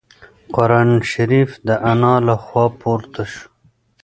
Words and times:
قرانشریف 0.55 1.49
د 1.67 1.69
انا 1.91 2.13
له 2.27 2.35
خوا 2.43 2.65
پورته 2.81 3.23
شو. 3.31 3.45